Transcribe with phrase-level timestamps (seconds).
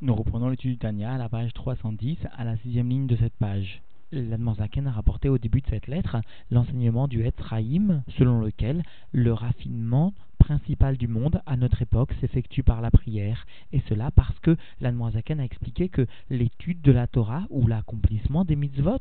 [0.00, 3.34] Nous reprenons l'étude du Tania à la page 310, à la sixième ligne de cette
[3.34, 3.82] page.
[4.10, 6.16] L'Admanzaken a rapporté au début de cette lettre
[6.50, 12.80] l'enseignement du Etzraïm, selon lequel le raffinement principal du monde à notre époque s'effectue par
[12.80, 17.66] la prière, et cela parce que l'Admanzaken a expliqué que l'étude de la Torah ou
[17.66, 18.98] l'accomplissement des mitzvot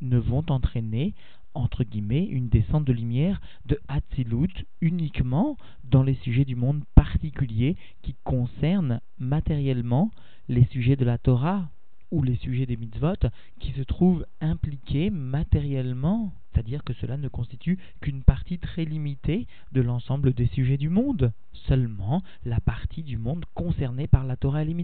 [0.00, 1.14] ne vont entraîner
[1.54, 7.76] entre guillemets, une descente de lumière de Hatzilut uniquement dans les sujets du monde particulier
[8.02, 10.10] qui concernent matériellement
[10.50, 11.68] les sujets de la Torah
[12.10, 13.28] ou les sujets des mitzvot
[13.60, 19.80] qui se trouvent impliqués matériellement, c'est-à-dire que cela ne constitue qu'une partie très limitée de
[19.80, 21.32] l'ensemble des sujets du monde,
[21.68, 24.74] seulement la partie du monde concernée par la Torah et les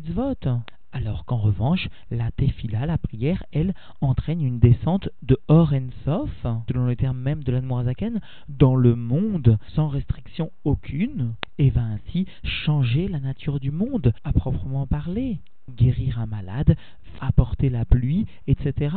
[0.92, 6.86] alors qu'en revanche, la tefila, la prière, elle, entraîne une descente de Or Sof, selon
[6.86, 12.26] le terme même de l'Anmorazaken, dans le monde sans restriction aucune, et va ainsi
[12.64, 15.38] changer la nature du monde, à proprement parler
[15.70, 16.76] guérir un malade,
[17.20, 18.96] apporter la pluie, etc.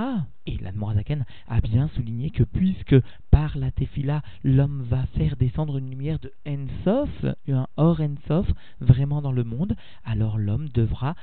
[0.49, 2.95] Et l'Anmorazaken a bien souligné que puisque
[3.29, 8.47] par la tefila, l'homme va faire descendre une lumière de Ensof, un Or Ensof,
[8.79, 11.13] vraiment dans le monde, alors l'homme devra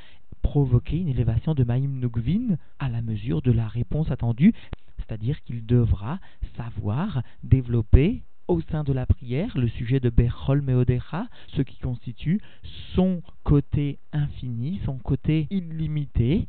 [0.43, 4.55] provoquer une élévation de Maïm Nugvin à la mesure de la réponse attendue,
[4.99, 6.21] c'est-à-dire qu'il devra
[6.57, 12.41] savoir développer au sein de la prière le sujet de Bechol Meodecha, ce qui constitue
[12.95, 16.47] son côté infini, son côté illimité,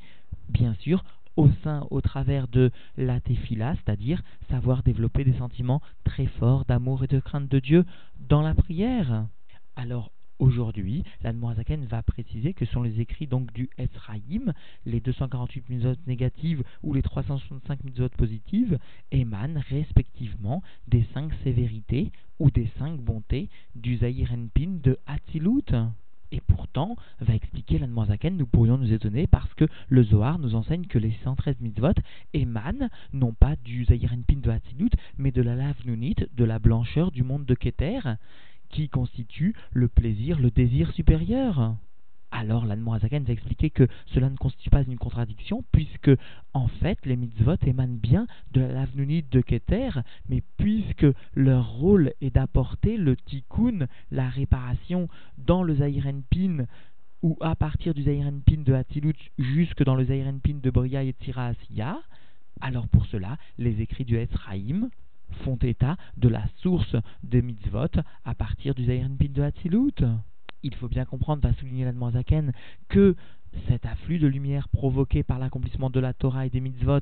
[0.48, 1.03] bien sûr,
[1.38, 7.03] au sein, au travers de la tefila, c'est-à-dire savoir développer des sentiments très forts d'amour
[7.03, 7.85] et de crainte de Dieu
[8.19, 9.27] dans la prière.
[9.75, 14.53] Alors, Aujourd'hui, l'Admorazaken va préciser que sont les écrits donc du Esraïm,
[14.85, 18.77] les 248 mitzvot négatives ou les 365 mitzvot positives,
[19.11, 25.73] émanent respectivement des cinq sévérités ou des cinq bontés du Zahir Enpin de Hatzilut.
[27.22, 31.14] Va expliquer l'Admorazaken, nous pourrions nous étonner parce que le Zohar nous enseigne que les
[31.23, 31.94] 113 mitzvot
[32.33, 37.11] émanent non pas du Zahir Enpin de Hatzilut, mais de la lave de la blancheur
[37.11, 38.02] du monde de Keter
[38.70, 41.76] qui constitue le plaisir, le désir supérieur.
[42.32, 46.11] Alors l'Anmoazaken va expliquer que cela ne constitue pas une contradiction, puisque
[46.54, 49.89] en fait les mitzvot émanent bien de l'avenue de Keter,
[50.27, 55.08] mais puisque leur rôle est d'apporter le tikkun, la réparation,
[55.38, 56.65] dans le Zahirenpin,
[57.23, 61.48] ou à partir du Zahirenpin de Hatilut jusque dans le Zahirenpin de Bria et Tira
[61.48, 61.98] Asiya,
[62.61, 64.89] alors pour cela, les écrits du Ezraïm
[65.44, 70.04] font état de la source de mitzvot à partir du Zayin de Hatzilut.
[70.67, 72.52] Il faut bien comprendre, va souligner l'Admorazaken,
[72.89, 73.16] que
[73.70, 77.00] cet afflux de lumière provoqué par l'accomplissement de la Torah et des mitzvot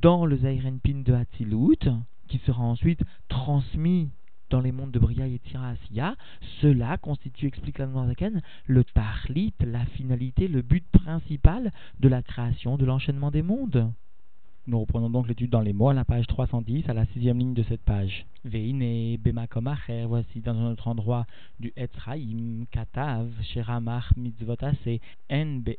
[0.00, 1.90] dans le Zayin de Hatzilut,
[2.28, 4.08] qui sera ensuite transmis
[4.48, 6.16] dans les mondes de Bria et Tira Asiya,
[6.62, 11.70] cela constitue, explique l'Admorazaken, le tahlit, la finalité, le but principal
[12.00, 13.92] de la création, de l'enchaînement des mondes.
[14.68, 17.52] Nous reprenons donc l'étude dans les mots à la page 310, à la sixième ligne
[17.52, 18.26] de cette page.
[18.44, 21.26] Veine bemakomacher, voici dans un autre endroit
[21.58, 25.74] du Etzraim, Katav, Sheramach, Mitzvotase, En be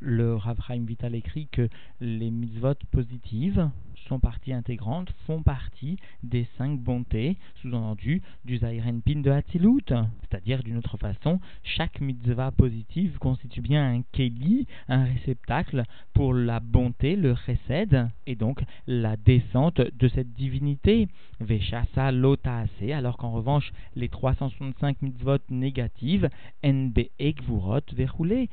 [0.00, 1.68] le Rav Vital écrit que
[2.00, 3.68] les mitzvot positives
[4.08, 9.84] sont partie intégrante, font partie des cinq bontés, sous-entendu, du Zairen Pin de Hatzilut.
[9.88, 15.82] C'est-à-dire, d'une autre façon, chaque mitzvah positive constitue bien un keli, un réceptacle
[16.14, 21.08] pour la bonté, le chesed, et donc la descente de cette divinité.
[21.40, 26.28] Veshasa lotaase, alors qu'en revanche, les 365 mitzvot négatives,
[26.64, 28.48] nbe ekvurot verroulé,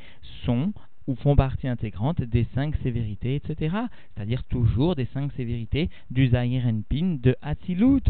[0.45, 0.73] sont
[1.07, 3.75] ou font partie intégrante des cinq sévérités, etc.
[4.13, 8.03] C'est-à-dire toujours des cinq sévérités du Zahir Pin de Hatzilut.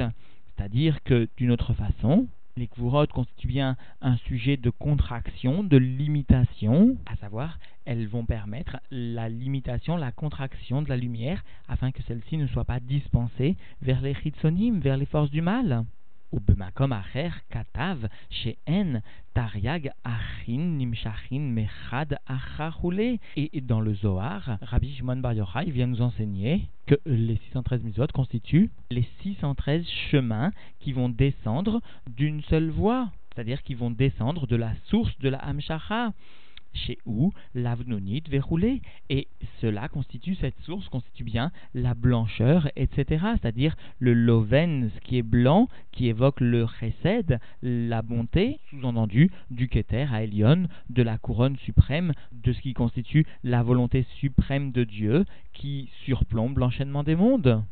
[0.56, 6.98] C'est-à-dire que, d'une autre façon, les Kvurot constituent bien un sujet de contraction, de limitation,
[7.06, 12.38] à savoir, elles vont permettre la limitation, la contraction de la lumière, afin que celle-ci
[12.38, 15.84] ne soit pas dispensée vers les Chitsonim, vers les forces du mal.
[16.33, 17.99] ובמקום אחר כתב
[18.31, 18.97] שאין
[19.35, 23.19] tariag achin nimshachin mechad achachule.
[23.37, 28.07] Et dans le Zohar, Rabbi Shimon Bar Yochai vient nous enseigner que les 613 mitzvot
[28.13, 30.51] constituent les 613 chemins
[30.81, 31.81] qui vont descendre
[32.17, 36.13] d'une seule voie, c'est-à-dire qui vont descendre de la source de la Hamshacha
[36.76, 38.82] chez où l'avnonite verroulé.
[39.10, 39.28] Et
[39.62, 43.26] cela constitue, cette source constitue bien la blancheur, etc.
[43.34, 49.68] C'est-à-dire le loven, ce qui est blanc, qui évoque le chesed, la bonté, sous-entendu, du
[49.68, 54.84] keter à Elion, de la couronne suprême, de ce qui constitue la volonté suprême de
[54.84, 57.64] Dieu, qui surplombe l'enchaînement des mondes.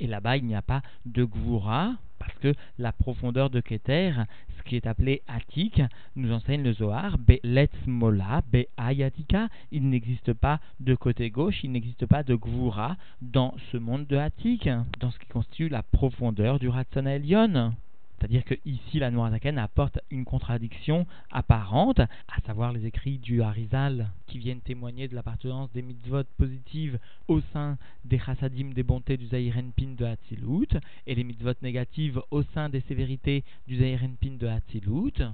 [0.00, 4.12] Et là-bas, il n'y a pas de gvura, Parce que la profondeur de Keter,
[4.56, 5.82] ce qui est appelé Atik,
[6.14, 12.06] nous enseigne le Zohar, Be'letz Mola, Be'ayatika, il n'existe pas de côté gauche, il n'existe
[12.06, 14.68] pas de Gvura dans ce monde de Atik,
[15.00, 17.74] dans ce qui constitue la profondeur du Ratzon Elion.
[18.22, 24.12] C'est-à-dire que ici, la Noirzaken apporte une contradiction apparente, à savoir les écrits du Harizal
[24.28, 29.26] qui viennent témoigner de l'appartenance des mitzvot positives au sein des chassadim des bontés du
[29.26, 30.68] Zahirenpin de Hatzilut
[31.08, 35.24] et les mitzvot négatives au sein des sévérités du Zahirenpin de Hatzilut.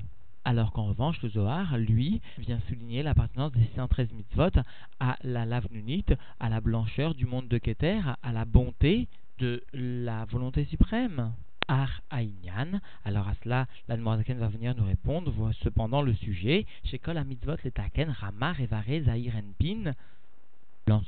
[0.46, 4.62] Alors qu'en revanche, le Zohar, lui, vient souligner l'appartenance des 613 mitzvot
[4.98, 9.08] à la lavnunite, à la blancheur du monde de Keter, à la bonté
[9.40, 11.34] de la volonté suprême.
[11.68, 12.80] Ar Aïnyan.
[13.04, 15.52] Alors à cela, l'Admorazaken va venir nous répondre.
[15.62, 19.92] Cependant, le sujet, chez Kol Mitzvot, Letaken, Ramar, Evare, Zahir, Pin,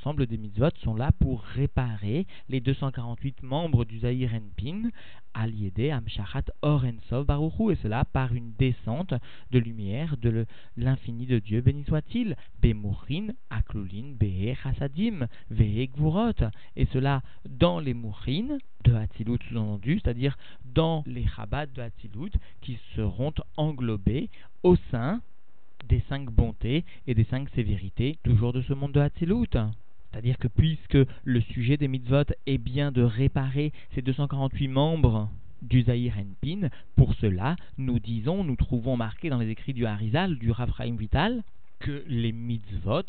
[0.03, 4.89] L'ensemble des mitzvot sont là pour réparer les 248 membres du Zahir Enpin,
[5.35, 9.13] Aliede, Amshachat, Or Ensov, Baruchu, et cela par une descente
[9.51, 15.87] de lumière de l'infini de Dieu, béni soit-il, Bemurin, Aklulin, Behe, Chassadim, Vehe,
[16.75, 22.31] et cela dans les Mourin de Hatzilut sous-entendu, c'est-à-dire dans les Chabad de Hatzilut
[22.61, 24.31] qui seront englobés
[24.63, 25.21] au sein
[25.87, 29.57] des cinq bontés et des cinq sévérités, toujours de ce monde de Hatzilut.
[30.11, 35.29] C'est-à-dire que puisque le sujet des mitzvot est bien de réparer ces 248 membres
[35.61, 40.37] du Zahir Enpin, pour cela, nous disons, nous trouvons marqué dans les écrits du Harizal,
[40.37, 41.43] du Raphraim Vital,
[41.79, 43.03] que les mitzvot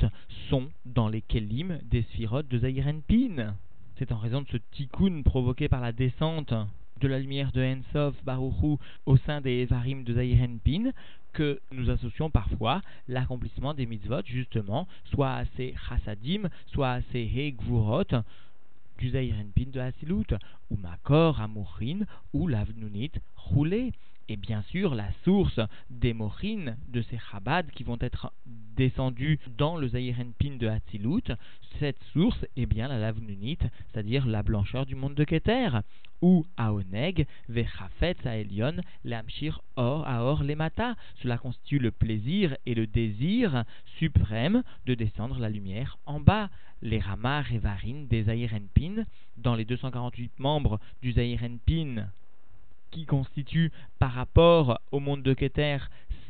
[0.49, 3.54] sont dans les kelim des sphirotes de Zahir Enpin.
[3.96, 6.54] C'est en raison de ce tikkun provoqué par la descente
[7.00, 8.76] de la lumière de Ensof Baruchu
[9.06, 10.93] au sein des Evarim de Zahir Enpin
[11.32, 17.20] que nous associons parfois l'accomplissement des mitzvot, justement, soit à ces chassadim, soit à ces
[17.20, 18.05] hegvurot,
[18.99, 20.34] du Zairenpin de Hasilut,
[20.70, 22.00] ou Makor, Amurin,
[22.32, 23.93] ou l'Avnunit, roulé.
[24.28, 25.60] Et bien sûr, la source
[25.90, 31.32] des mochines de ces chabad qui vont être descendus dans le Zahirenpin de Hatzilut,
[31.78, 33.58] cette source est bien la lavnunit,
[33.90, 35.70] c'est-à-dire la blancheur du monde de Keter,
[36.22, 40.94] ou Aoneg, Vechafet, Aelion, Lamshir, Or, Aor, Lemata.
[41.20, 43.64] Cela constitue le plaisir et le désir
[43.98, 46.48] suprême de descendre la lumière en bas.
[46.80, 49.04] Les Ramas, Revarin des Zahirenpin,
[49.36, 52.08] dans les 248 membres du Zahirenpin,
[52.92, 55.78] qui constitue par rapport au monde de Keter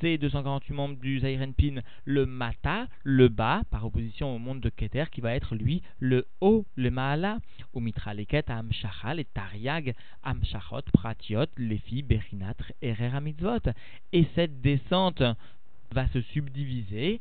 [0.00, 5.04] ces 248 membres du Zairenpin le Mata, le bas, par opposition au monde de Keter
[5.12, 7.38] qui va être lui le haut, le Maala,
[7.72, 9.94] ou Mitraleket, Amshachal et Tariag,
[10.24, 13.70] Amshachot, Pratiot, Lefi, Berinat, Erer Mitzvot.
[14.12, 15.22] Et cette descente
[15.92, 17.20] va se subdiviser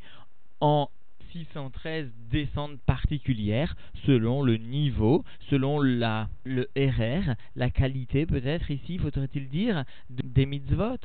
[0.59, 0.89] en
[1.31, 3.75] 613 descentes particulières
[4.06, 10.98] selon le niveau, selon le RR, la qualité peut-être ici, faudrait-il dire, des mitzvot.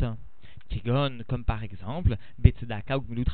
[1.29, 3.25] Comme par exemple, Betzedaka ou Gmilut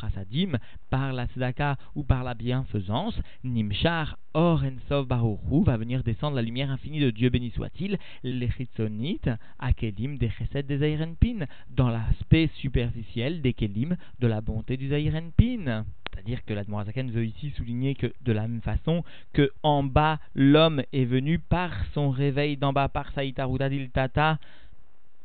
[0.90, 6.42] par la Tzedaka ou par la bienfaisance, Nimshar Or Ensov Baruchu va venir descendre la
[6.42, 12.50] lumière infinie de Dieu béni soit-il, les Chitzonites, Akelim des Chesed des Zairenpin, dans l'aspect
[12.56, 15.84] superficiel des Kelim de la bonté du Zairenpin.
[16.22, 19.02] C'est-à-dire que l'Admorazaken veut ici souligner que de la même façon
[19.32, 24.38] que en bas l'homme est venu par son réveil d'en bas, par Saïtarudadil Tata,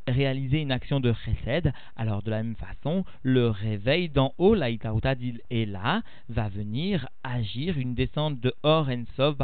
[0.08, 4.70] réaliser une action de chesed, alors de la même façon, le réveil d'en haut, la
[5.14, 9.36] d'il là, va venir agir une descente de Or en Sov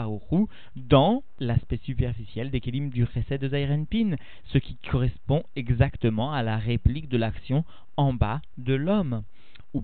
[0.75, 6.57] dans l'aspect superficiel des kelim du chesed de Zairenpin, ce qui correspond exactement à la
[6.57, 7.65] réplique de l'action
[7.97, 9.23] en bas de l'homme
[9.75, 9.83] ou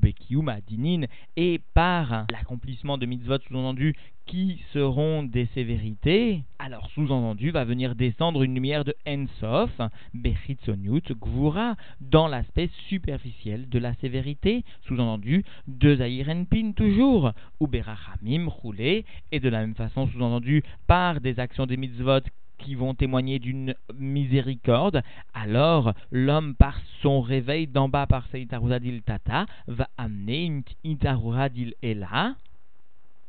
[0.66, 1.06] Dinin,
[1.37, 3.94] et par l'accomplissement de mitzvot sous-entendu
[4.26, 9.80] qui seront des sévérités, alors sous-entendu va venir descendre une lumière de Ensof,
[10.14, 18.49] Bechitzoniut, Gvura, dans l'aspect superficiel de la sévérité, sous-entendu de Zahir Enpin toujours, ou Berachamim,
[18.49, 22.20] roulé, et de la même façon sous-entendu par des actions des mitzvot
[22.61, 25.02] qui vont témoigner d'une miséricorde,
[25.35, 32.35] alors l'homme, par son réveil d'en bas par Saïtarouradil Tata, va amener une Itarouradil Ela,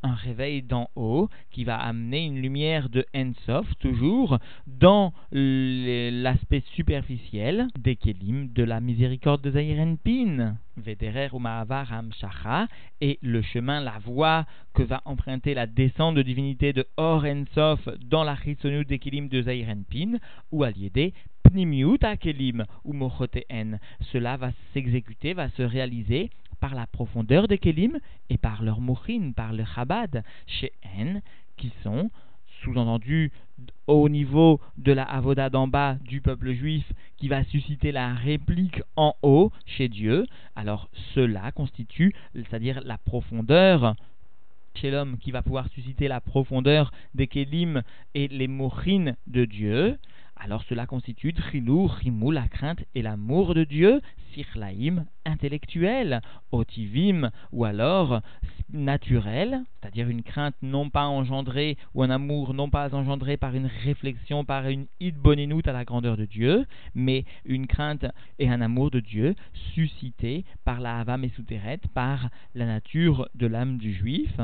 [0.03, 7.67] un réveil d'en haut qui va amener une lumière de Ensof, toujours dans l'aspect superficiel
[7.77, 10.57] des Kelim de la miséricorde de Zahirenpin.
[10.77, 12.67] Vederer ou Ma'avar Amshacha,
[13.01, 17.87] et le chemin, la voie que va emprunter la descente de divinité de Or Ensof
[17.99, 20.17] dans la Chitsonu des Kelim de Zahirenpin,
[20.51, 23.79] ou Aliédé, Pnimiut Kelim ou Mochoteen.
[24.11, 26.29] Cela va s'exécuter, va se réaliser
[26.61, 27.99] par la profondeur des Kelim
[28.29, 31.21] et par leur mouchin, par le Chabad, chez N,
[31.57, 32.09] qui sont
[32.63, 33.31] sous-entendu
[33.87, 36.85] au niveau de la avoda d'en bas du peuple juif
[37.17, 40.25] qui va susciter la réplique en haut chez Dieu,
[40.55, 43.95] alors cela constitue, c'est-à-dire la profondeur
[44.75, 47.81] chez l'homme qui va pouvoir susciter la profondeur des kélim
[48.13, 49.97] et les mochines de Dieu,
[50.35, 54.01] alors cela constitue Trilou, Rimou, la crainte et l'amour de Dieu,
[55.25, 56.21] intellectuel,
[56.51, 58.21] Otivim, ou alors
[58.71, 63.69] naturel, c'est-à-dire une crainte non pas engendrée ou un amour non pas engendré par une
[63.83, 68.05] réflexion, par une idboninout à la grandeur de Dieu, mais une crainte
[68.39, 69.35] et un amour de Dieu
[69.73, 74.39] suscité par la Hava Mesuteret, par la nature de l'âme du juif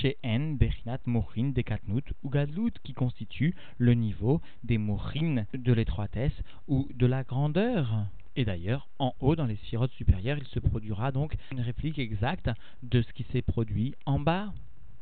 [0.00, 6.42] chez N, Bechinat, Mochin, Dekatnut ou Gadlut, qui constitue le niveau des Mochin de l'étroitesse
[6.68, 8.06] ou de la grandeur.
[8.34, 12.50] Et d'ailleurs, en haut, dans les sirotes supérieures, il se produira donc une réplique exacte
[12.82, 14.52] de ce qui s'est produit en bas.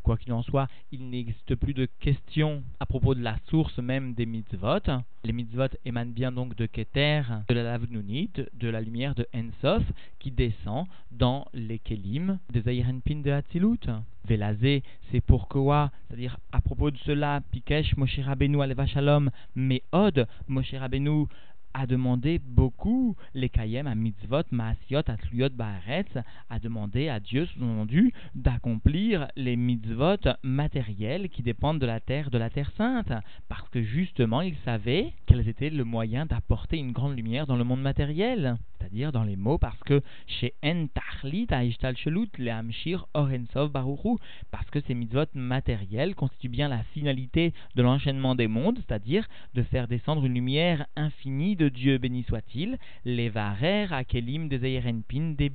[0.02, 4.14] Quoi qu'il en soit, il n'existe plus de question à propos de la source même
[4.14, 4.80] des mitzvot.
[5.24, 9.82] Les mitzvot émanent bien donc de Keter, de la Lavnunit, de la lumière de Ensof,
[10.18, 13.86] qui descend dans les Kelim des Ayrenpin de Hatzilut.
[14.24, 20.74] Velazé, c'est pourquoi, c'est-à-dire à propos de cela, Pikesh, Moshe Rabbeinu, Aleva Shalom, Meod, Moshe
[20.74, 21.26] Rabbeinu
[21.74, 23.16] a demandé beaucoup.
[23.34, 26.16] Les kayem à mitzvot, maasiot, atluyot, baaretz,
[26.48, 32.38] a demandé à Dieu, sous-entendu, d'accomplir les mitzvot matériels qui dépendent de la terre, de
[32.38, 33.12] la terre sainte,
[33.48, 37.64] parce que justement il savait quels étaient le moyen d'apporter une grande lumière dans le
[37.64, 43.06] monde matériel, c'est-à-dire dans les mots, parce que chez En Tachlit, Aishtal Shelut, le Hamshir,
[43.14, 44.16] Orensov, Baruchu,
[44.50, 49.62] parce que ces mitzvot matériels constituent bien la finalité de l'enchaînement des mondes, c'est-à-dire de
[49.62, 55.50] faire descendre une lumière infinie de Dieu béni soit-il, les varer akelim des Zairenpin des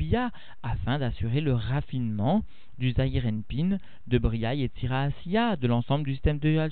[0.62, 2.43] afin d'assurer le raffinement
[2.77, 6.69] du Zairenpin de Bria et Tira de l'ensemble du système de,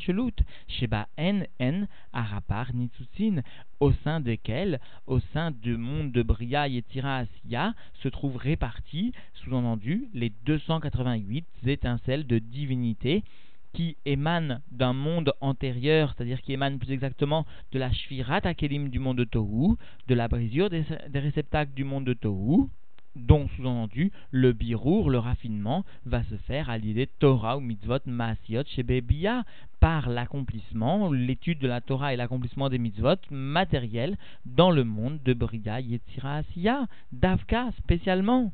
[0.00, 0.34] Shelut,
[0.68, 3.40] Sheba En En Arapar Nitsutsin,
[3.80, 7.24] au sein desquels, au sein du monde de Bria et Tira
[7.94, 13.24] se trouvent répartis, sous-entendu, les 288 étincelles de divinité
[13.74, 19.00] qui émane d'un monde antérieur, c'est-à-dire qui émane plus exactement de la Shvirat Akelim du
[19.00, 19.76] monde de Tohu,
[20.08, 22.68] de la brisure des, réceptacles du monde de Tohu,
[23.16, 28.62] dont sous-entendu le birour, le raffinement, va se faire à l'idée Torah ou mitzvot maasiot
[28.66, 28.84] chez
[29.80, 34.16] par l'accomplissement, l'étude de la Torah et l'accomplissement des mitzvot matériels
[34.46, 38.52] dans le monde de Bria Yetzira Asiya, d'Avka spécialement.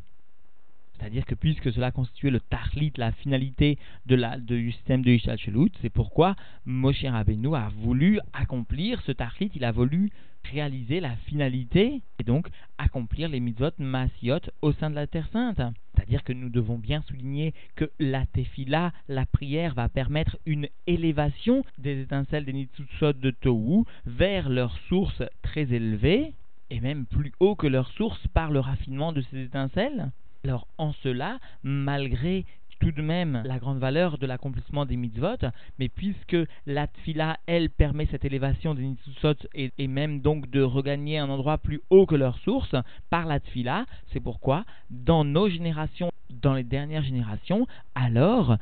[1.00, 5.38] C'est-à-dire que puisque cela constituait le tahlit, la finalité de la, du système de Ishal
[5.38, 10.10] Shelut, c'est pourquoi Moshe Rabbeinu a voulu accomplir ce tahlit, il a voulu
[10.44, 15.60] réaliser la finalité et donc accomplir les mitzvot masiot au sein de la Terre Sainte.
[15.94, 21.64] C'est-à-dire que nous devons bien souligner que la tefila, la prière, va permettre une élévation
[21.78, 26.34] des étincelles des nitsutsot de Tohu vers leur source très élevée
[26.68, 30.10] et même plus haut que leur source par le raffinement de ces étincelles.
[30.44, 32.44] Alors en cela, malgré
[32.80, 35.36] tout de même la grande valeur de l'accomplissement des mitzvot,
[35.78, 40.62] mais puisque la tfila, elle, permet cette élévation des mitzvot et, et, même donc de
[40.62, 42.74] regagner un endroit plus haut que leur source
[43.10, 48.56] par la tfila, c'est pourquoi dans nos générations, dans les dernières générations, alors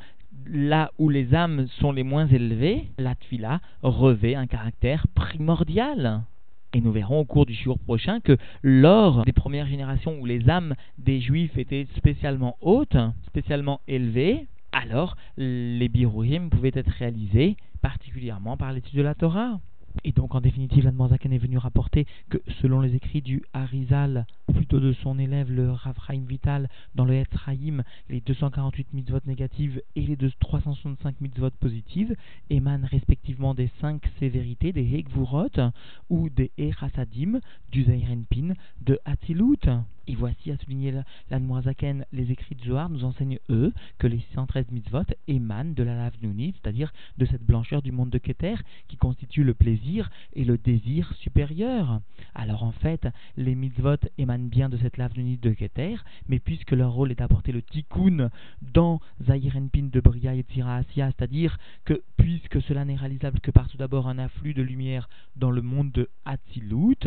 [0.45, 6.23] là où les âmes sont les moins élevées, la tfila revêt un caractère primordial.
[6.73, 10.49] Et nous verrons au cours du jour prochain que lors des premières générations où les
[10.49, 18.55] âmes des juifs étaient spécialement hautes, spécialement élevées, alors les birouhim pouvaient être réalisés particulièrement
[18.55, 19.59] par l'étude de la Torah.
[20.03, 24.79] Et donc, en définitive, l'Admorzaken est venu rapporter que, selon les écrits du Harizal, plutôt
[24.79, 30.17] de son élève, le Ravraim Vital, dans le Etzraïm, les 248 mitzvot négatives et les
[30.39, 32.15] 365 mitzvot positives
[32.49, 35.71] émanent respectivement des cinq sévérités, des Hekvurot
[36.09, 37.39] ou des Erasadim,
[37.71, 39.67] du Zairenpin, de Hatzilut.
[40.09, 40.91] Et voici, à souligner
[41.29, 45.95] l'Anmoazaken, les écrits de Zohar nous enseignent, eux, que les 113 mitzvot émanent de la
[45.95, 48.55] lave c'est-à-dire de cette blancheur du monde de Keter,
[48.87, 52.01] qui constitue le plaisir et le désir supérieur.
[52.33, 55.97] Alors en fait, les mitzvot émanent bien de cette lave de Keter,
[56.27, 58.31] mais puisque leur rôle est d'apporter le tikkun
[58.63, 63.77] dans Zahirenpin de Bria et Tzira c'est-à-dire que puisque cela n'est réalisable que par tout
[63.77, 67.05] d'abord un afflux de lumière dans le monde de Hatzilut,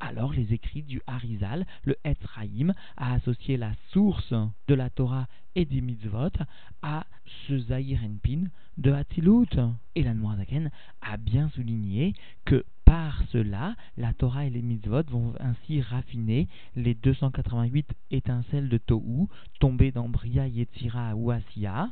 [0.00, 4.34] alors les écrits du Harizal, le Etzraïm, a associé la source
[4.68, 6.30] de la Torah et des mitzvot
[6.82, 7.06] à
[7.46, 8.44] ce Zahir Pin
[8.76, 9.56] de Hatzilut.
[9.94, 10.70] Et la Noirzaken
[11.00, 16.94] a bien souligné que par cela, la Torah et les mitzvot vont ainsi raffiner les
[16.94, 19.26] 288 étincelles de Tohu
[19.58, 21.90] tombées dans Bria, Yetzira ou Asiya,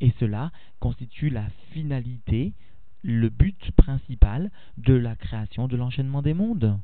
[0.00, 2.52] Et cela constitue la finalité,
[3.02, 6.78] le but principal de la création de l'enchaînement des mondes.